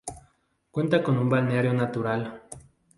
[0.71, 2.41] Cuenta con un balneario natural.